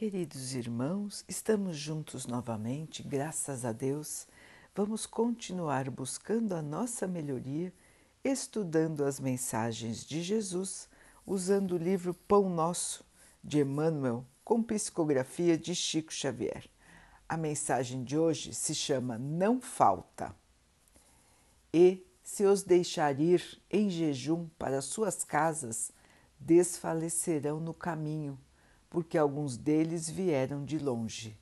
[0.00, 4.26] Queridos irmãos, estamos juntos novamente, graças a Deus.
[4.74, 7.70] Vamos continuar buscando a nossa melhoria,
[8.24, 10.88] estudando as mensagens de Jesus,
[11.26, 13.04] usando o livro Pão Nosso
[13.44, 16.64] de Emmanuel, com psicografia de Chico Xavier.
[17.28, 20.34] A mensagem de hoje se chama Não Falta.
[21.74, 25.92] E se os deixar ir em jejum para suas casas,
[26.40, 28.38] desfalecerão no caminho
[28.90, 31.38] porque alguns deles vieram de longe.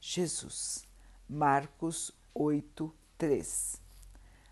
[0.00, 0.88] Jesus.
[1.28, 3.80] Marcos 8, 3.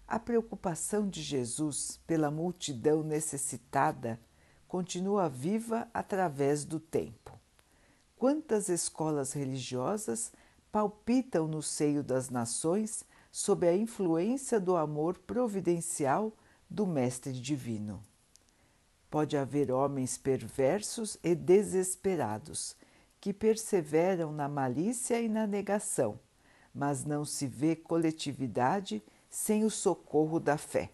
[0.07, 4.21] A preocupação de Jesus pela multidão necessitada
[4.69, 7.41] continua viva através do tempo.
[8.17, 10.31] Quantas escolas religiosas
[10.71, 16.33] palpitam no seio das nações sob a influência do amor providencial
[16.69, 18.03] do Mestre Divino?
[19.15, 22.75] Pode haver homens perversos e desesperados
[23.21, 26.19] que perseveram na malícia e na negação,
[26.75, 30.91] mas não se vê coletividade sem o socorro da fé.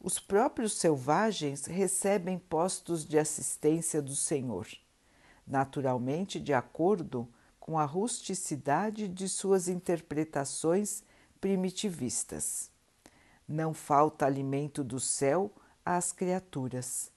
[0.00, 4.66] Os próprios selvagens recebem postos de assistência do Senhor,
[5.46, 7.28] naturalmente de acordo
[7.60, 11.04] com a rusticidade de suas interpretações
[11.38, 12.70] primitivistas.
[13.46, 15.52] Não falta alimento do céu
[15.84, 17.14] às criaturas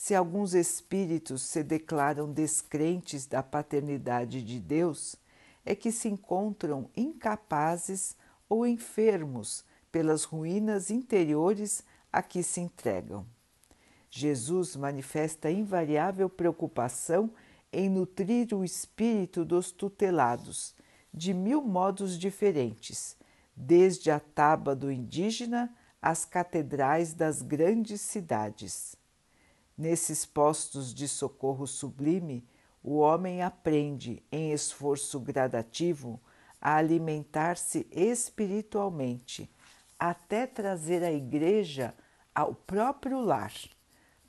[0.00, 5.14] se alguns espíritos se declaram descrentes da paternidade de Deus,
[5.62, 8.16] é que se encontram incapazes
[8.48, 9.62] ou enfermos
[9.92, 13.26] pelas ruínas interiores a que se entregam.
[14.08, 17.30] Jesus manifesta invariável preocupação
[17.70, 20.74] em nutrir o espírito dos tutelados,
[21.12, 23.18] de mil modos diferentes,
[23.54, 28.98] desde a taba do indígena às catedrais das grandes cidades.
[29.80, 32.46] Nesses postos de socorro sublime,
[32.82, 36.20] o homem aprende, em esforço gradativo,
[36.60, 39.50] a alimentar-se espiritualmente,
[39.98, 41.94] até trazer a Igreja
[42.34, 43.54] ao próprio lar,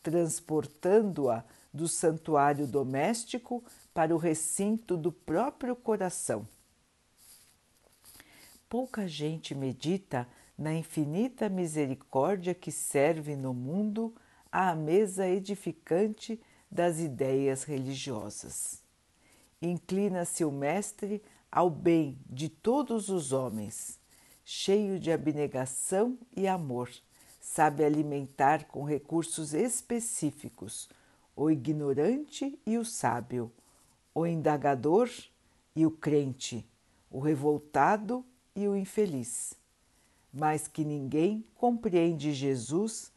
[0.02, 1.44] transportando-a
[1.74, 3.62] do santuário doméstico
[3.94, 6.48] para o recinto do próprio coração.
[8.70, 10.26] Pouca gente medita
[10.58, 14.16] na infinita misericórdia que serve no mundo
[14.52, 16.40] à mesa edificante
[16.70, 18.82] das ideias religiosas.
[19.62, 24.00] Inclina-se o Mestre ao bem de todos os homens,
[24.44, 26.90] cheio de abnegação e amor,
[27.40, 30.90] sabe alimentar com recursos específicos
[31.36, 33.52] o ignorante e o sábio,
[34.14, 35.10] o indagador
[35.76, 36.66] e o crente,
[37.10, 38.26] o revoltado
[38.56, 39.54] e o infeliz.
[40.34, 43.11] Mas que ninguém compreende Jesus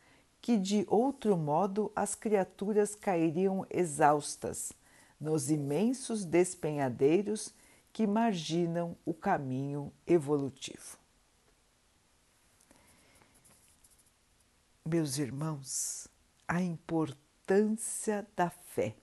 [0.45, 4.75] que de outro modo as criaturas cairiam exaustas
[5.19, 7.55] nos imensos despenhadeiros
[7.91, 10.99] que marginam o caminho evolutivo.
[14.87, 16.09] Meus irmãos,
[16.47, 18.95] a importância da fé,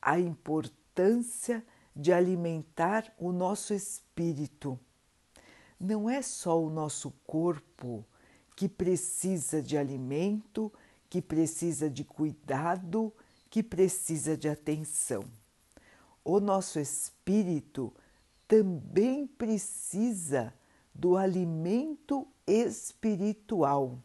[0.00, 4.78] a importância de alimentar o nosso espírito.
[5.80, 8.06] Não é só o nosso corpo
[8.62, 10.72] que precisa de alimento,
[11.10, 13.12] que precisa de cuidado,
[13.50, 15.24] que precisa de atenção.
[16.24, 17.92] O nosso espírito
[18.46, 20.54] também precisa
[20.94, 23.98] do alimento espiritual,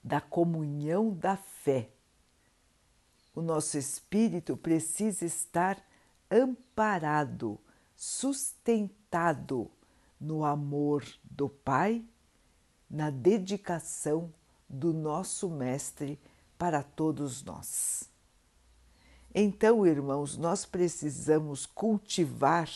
[0.00, 1.90] da comunhão da fé.
[3.34, 5.84] O nosso espírito precisa estar
[6.30, 7.58] amparado,
[7.96, 9.68] sustentado
[10.20, 12.04] no amor do Pai,
[12.88, 14.32] na dedicação
[14.68, 16.20] do nosso Mestre
[16.58, 18.10] para todos nós.
[19.34, 22.68] Então, irmãos, nós precisamos cultivar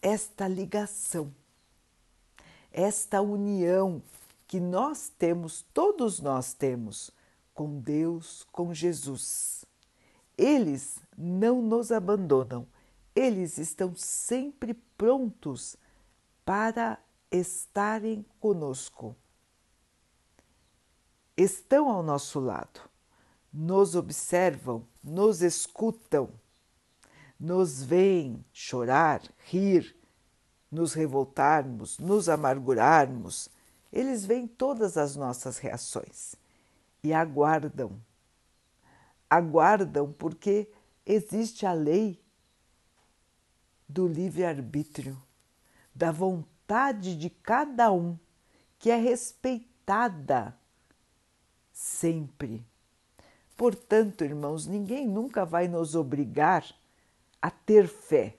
[0.00, 1.32] esta ligação,
[2.72, 4.02] esta união
[4.46, 7.10] que nós temos, todos nós temos,
[7.54, 9.64] com Deus, com Jesus.
[10.36, 12.66] Eles não nos abandonam,
[13.14, 15.76] eles estão sempre prontos
[16.44, 16.98] para
[17.30, 19.16] estarem conosco.
[21.36, 22.80] Estão ao nosso lado,
[23.52, 26.30] nos observam, nos escutam,
[27.38, 29.96] nos veem chorar, rir,
[30.70, 33.48] nos revoltarmos, nos amargurarmos.
[33.92, 36.34] Eles veem todas as nossas reações
[37.02, 38.00] e aguardam.
[39.28, 40.70] Aguardam porque
[41.04, 42.21] existe a lei
[43.92, 45.22] do livre-arbítrio,
[45.94, 48.18] da vontade de cada um,
[48.78, 50.56] que é respeitada
[51.70, 52.64] sempre.
[53.54, 56.64] Portanto, irmãos, ninguém nunca vai nos obrigar
[57.40, 58.34] a ter fé,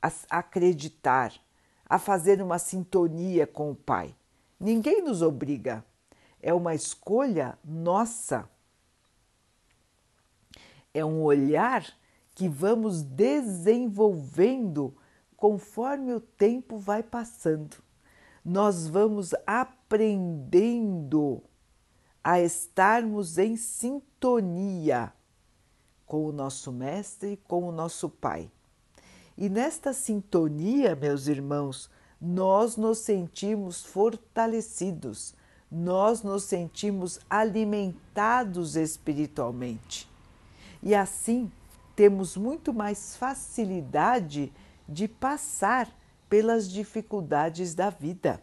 [0.00, 1.34] a acreditar,
[1.84, 4.14] a fazer uma sintonia com o Pai.
[4.60, 5.84] Ninguém nos obriga.
[6.40, 8.48] É uma escolha nossa.
[10.94, 11.84] É um olhar
[12.38, 14.94] que vamos desenvolvendo
[15.36, 17.78] conforme o tempo vai passando.
[18.44, 21.42] Nós vamos aprendendo
[22.22, 25.12] a estarmos em sintonia
[26.06, 28.48] com o nosso Mestre, com o nosso Pai.
[29.36, 31.90] E nesta sintonia, meus irmãos,
[32.20, 35.34] nós nos sentimos fortalecidos,
[35.68, 40.08] nós nos sentimos alimentados espiritualmente.
[40.80, 41.50] E assim
[41.98, 44.52] temos muito mais facilidade
[44.88, 45.92] de passar
[46.28, 48.40] pelas dificuldades da vida,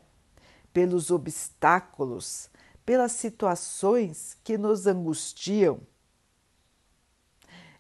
[0.73, 2.49] pelos obstáculos,
[2.85, 5.79] pelas situações que nos angustiam.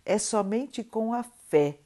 [0.05, 1.81] É somente com a fé,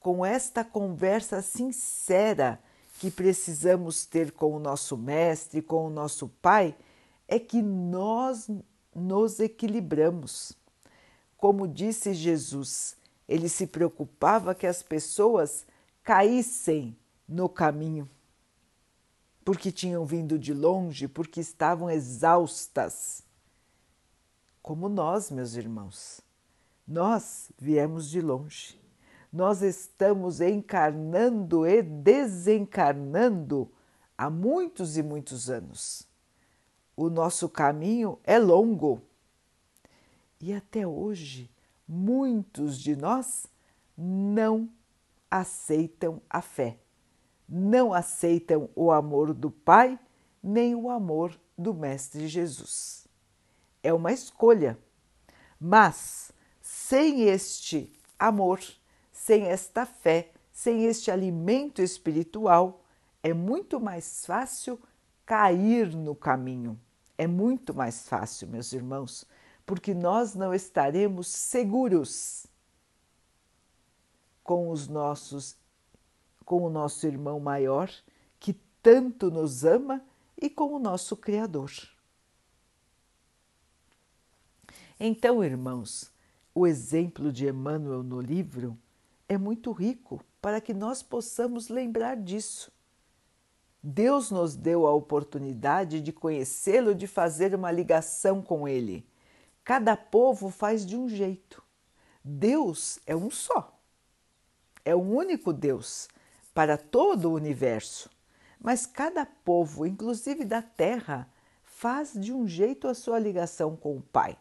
[0.00, 2.60] com esta conversa sincera
[2.98, 6.76] que precisamos ter com o nosso Mestre, com o nosso Pai,
[7.28, 8.50] é que nós
[8.92, 10.60] nos equilibramos.
[11.42, 12.96] Como disse Jesus,
[13.28, 15.66] ele se preocupava que as pessoas
[16.04, 16.96] caíssem
[17.26, 18.08] no caminho
[19.44, 23.24] porque tinham vindo de longe, porque estavam exaustas.
[24.62, 26.20] Como nós, meus irmãos.
[26.86, 28.80] Nós viemos de longe.
[29.32, 33.68] Nós estamos encarnando e desencarnando
[34.16, 36.06] há muitos e muitos anos.
[36.96, 39.02] O nosso caminho é longo.
[40.42, 41.50] E até hoje,
[41.88, 43.46] muitos de nós
[43.96, 44.68] não
[45.30, 46.82] aceitam a fé
[47.54, 50.00] não aceitam o amor do Pai
[50.42, 53.06] nem o amor do Mestre Jesus.
[53.82, 54.78] É uma escolha,
[55.60, 58.58] mas sem este amor,
[59.12, 62.82] sem esta fé, sem este alimento espiritual,
[63.22, 64.80] é muito mais fácil
[65.26, 66.80] cair no caminho.
[67.18, 69.26] É muito mais fácil, meus irmãos,
[69.64, 72.46] porque nós não estaremos seguros
[74.42, 75.56] com os nossos
[76.44, 77.88] com o nosso irmão maior,
[78.38, 80.04] que tanto nos ama,
[80.42, 81.70] e com o nosso Criador.
[84.98, 86.12] Então, irmãos,
[86.54, 88.76] o exemplo de Emmanuel no livro
[89.28, 92.72] é muito rico para que nós possamos lembrar disso.
[93.82, 99.06] Deus nos deu a oportunidade de conhecê-lo, de fazer uma ligação com ele.
[99.64, 101.62] Cada povo faz de um jeito.
[102.24, 103.78] Deus é um só.
[104.84, 106.08] É um único Deus,
[106.52, 108.10] para todo o universo,
[108.60, 111.28] mas cada povo, inclusive da Terra,
[111.62, 114.36] faz de um jeito a sua ligação com o Pai.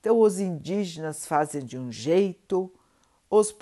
[0.00, 2.72] Então, os indígenas fazem de um jeito,
[3.30, 3.52] os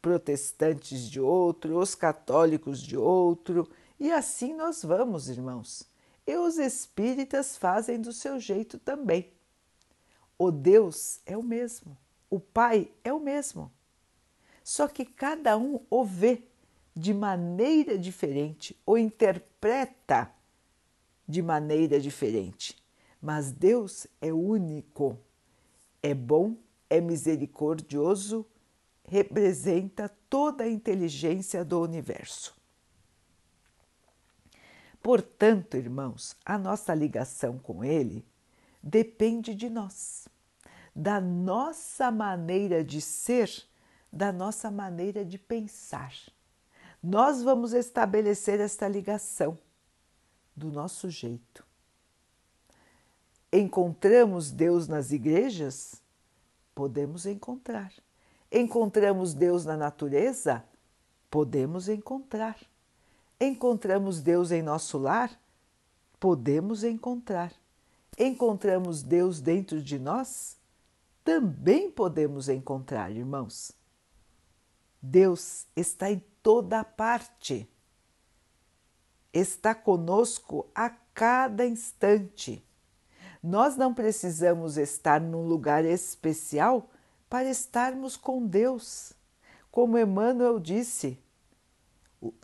[0.00, 3.68] protestantes de outro, os católicos de outro,
[3.98, 5.84] e assim nós vamos, irmãos.
[6.26, 9.30] E os espíritas fazem do seu jeito também.
[10.44, 11.96] O Deus é o mesmo,
[12.28, 13.70] o Pai é o mesmo.
[14.64, 16.42] Só que cada um o vê
[16.96, 20.34] de maneira diferente ou interpreta
[21.28, 22.76] de maneira diferente.
[23.20, 25.16] Mas Deus é único,
[26.02, 26.56] é bom,
[26.90, 28.44] é misericordioso,
[29.04, 32.52] representa toda a inteligência do universo.
[35.00, 38.26] Portanto, irmãos, a nossa ligação com Ele
[38.82, 40.28] depende de nós,
[40.94, 43.50] da nossa maneira de ser,
[44.12, 46.12] da nossa maneira de pensar
[47.02, 49.58] nós vamos estabelecer esta ligação
[50.54, 51.66] do nosso jeito.
[53.52, 56.00] Encontramos Deus nas igrejas?
[56.74, 57.92] Podemos encontrar.
[58.50, 60.64] Encontramos Deus na natureza?
[61.28, 62.56] Podemos encontrar.
[63.40, 65.36] Encontramos Deus em nosso lar?
[66.20, 67.52] Podemos encontrar.
[68.18, 70.56] Encontramos Deus dentro de nós?
[71.24, 73.72] Também podemos encontrar, irmãos.
[75.00, 77.68] Deus está em toda parte.
[79.32, 82.64] Está conosco a cada instante.
[83.42, 86.90] Nós não precisamos estar num lugar especial
[87.28, 89.14] para estarmos com Deus.
[89.70, 91.18] Como Emmanuel disse,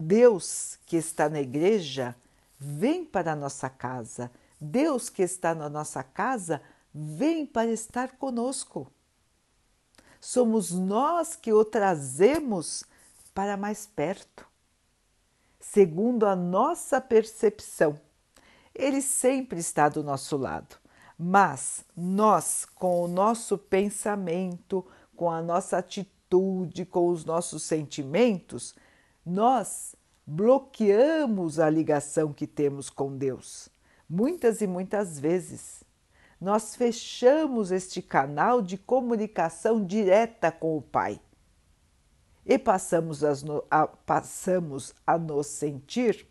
[0.00, 2.16] Deus que está na igreja
[2.58, 4.30] vem para a nossa casa.
[4.60, 6.60] Deus que está na nossa casa
[6.92, 8.90] vem para estar conosco.
[10.20, 12.84] Somos nós que o trazemos
[13.32, 14.46] para mais perto.
[15.60, 18.00] Segundo a nossa percepção,
[18.74, 20.76] Ele sempre está do nosso lado.
[21.16, 24.84] Mas nós, com o nosso pensamento,
[25.16, 28.74] com a nossa atitude, com os nossos sentimentos,
[29.26, 29.96] nós
[30.26, 33.68] bloqueamos a ligação que temos com Deus.
[34.08, 35.84] Muitas e muitas vezes
[36.40, 41.20] nós fechamos este canal de comunicação direta com o Pai
[42.46, 43.22] e passamos,
[43.70, 46.26] a, passamos a nos sentir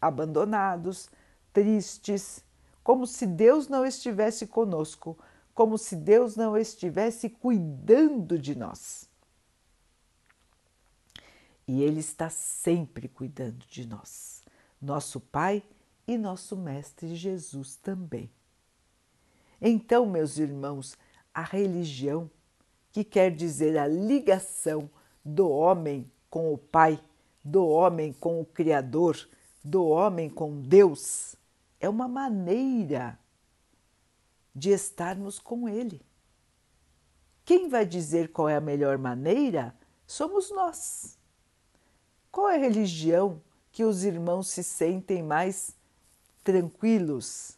[0.00, 1.10] abandonados,
[1.52, 2.44] tristes,
[2.84, 5.18] como se Deus não estivesse conosco,
[5.52, 9.08] como se Deus não estivesse cuidando de nós.
[11.66, 14.42] E Ele está sempre cuidando de nós,
[14.80, 15.64] nosso Pai
[16.06, 18.30] e nosso Mestre Jesus também.
[19.60, 20.96] Então, meus irmãos,
[21.32, 22.30] a religião,
[22.92, 24.90] que quer dizer a ligação
[25.24, 27.02] do homem com o Pai,
[27.42, 29.16] do homem com o Criador,
[29.64, 31.34] do homem com Deus,
[31.80, 33.18] é uma maneira
[34.54, 36.00] de estarmos com Ele.
[37.44, 39.74] Quem vai dizer qual é a melhor maneira?
[40.06, 41.18] Somos nós.
[42.30, 45.76] Qual é a religião que os irmãos se sentem mais
[46.44, 47.56] tranquilos?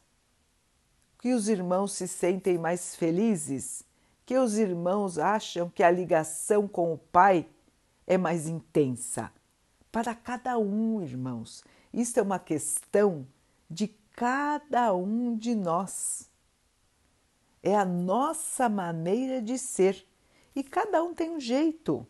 [1.19, 3.85] Que os irmãos se sentem mais felizes?
[4.25, 7.47] Que os irmãos acham que a ligação com o Pai
[8.07, 9.33] é mais intensa?
[9.91, 13.27] Para cada um, irmãos, isto é uma questão
[13.69, 16.31] de cada um de nós.
[17.63, 20.07] É a nossa maneira de ser
[20.55, 22.07] e cada um tem um jeito.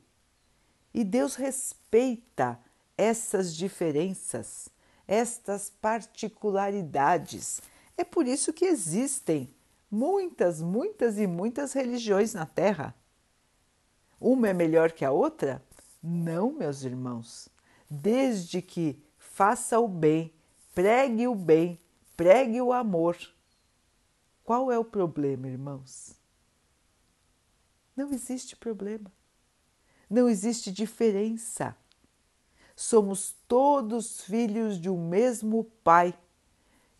[0.93, 2.59] E Deus respeita
[2.97, 4.69] essas diferenças,
[5.07, 7.61] estas particularidades.
[7.97, 9.55] É por isso que existem
[9.91, 12.95] muitas, muitas e muitas religiões na Terra.
[14.21, 15.63] Uma é melhor que a outra?
[16.03, 17.49] Não, meus irmãos.
[17.89, 20.33] Desde que faça o bem,
[20.75, 21.81] pregue o bem,
[22.17, 23.17] pregue o amor.
[24.45, 26.15] Qual é o problema, irmãos?
[27.97, 29.11] Não existe problema.
[30.09, 31.77] Não existe diferença.
[32.77, 36.15] Somos todos filhos de um mesmo Pai.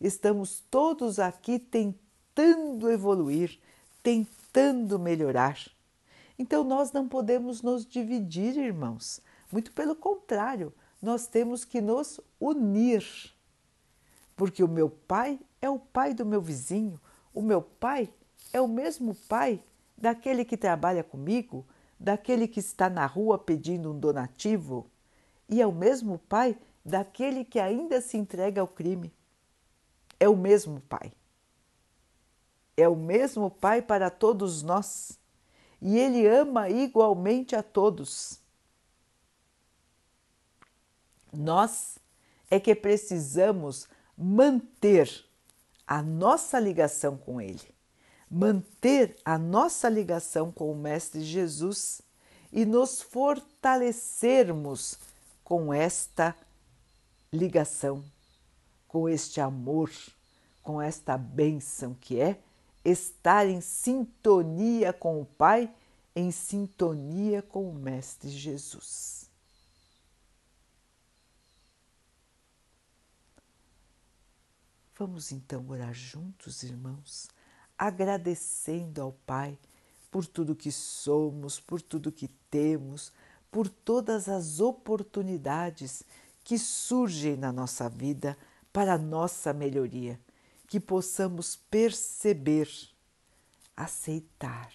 [0.01, 3.59] Estamos todos aqui tentando evoluir,
[4.03, 5.57] tentando melhorar.
[6.37, 9.21] Então nós não podemos nos dividir, irmãos.
[9.51, 13.05] Muito pelo contrário, nós temos que nos unir
[14.37, 17.01] porque o meu pai é o pai do meu vizinho,
[17.33, 18.07] o meu pai
[18.53, 19.59] é o mesmo pai
[19.97, 21.65] daquele que trabalha comigo,
[21.99, 24.85] daquele que está na rua pedindo um donativo,
[25.49, 29.13] e é o mesmo pai daquele que ainda se entrega ao crime.
[30.19, 31.11] É o mesmo pai.
[32.75, 35.19] É o mesmo pai para todos nós,
[35.81, 38.39] e ele ama igualmente a todos.
[41.33, 41.97] Nós
[42.49, 43.87] é que precisamos
[44.17, 45.25] manter
[45.85, 47.75] a nossa ligação com Ele,
[48.29, 52.01] manter a nossa ligação com o Mestre Jesus
[52.51, 54.97] e nos fortalecermos
[55.47, 56.35] com esta
[57.31, 58.03] ligação,
[58.85, 59.89] com este amor,
[60.61, 62.43] com esta bênção que é
[62.83, 65.73] estar em sintonia com o Pai,
[66.13, 69.29] em sintonia com o Mestre Jesus.
[74.99, 77.29] Vamos então orar juntos, irmãos,
[77.77, 79.57] agradecendo ao Pai
[80.11, 83.13] por tudo que somos, por tudo que temos,
[83.51, 86.03] por todas as oportunidades
[86.43, 88.37] que surgem na nossa vida
[88.71, 90.19] para a nossa melhoria,
[90.67, 92.69] que possamos perceber,
[93.75, 94.71] aceitar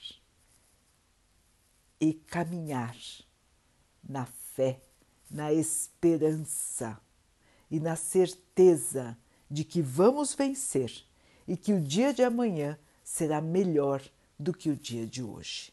[2.00, 2.96] e caminhar
[4.02, 4.80] na fé,
[5.30, 7.00] na esperança
[7.70, 9.16] e na certeza
[9.50, 10.92] de que vamos vencer
[11.46, 14.02] e que o dia de amanhã será melhor
[14.38, 15.72] do que o dia de hoje.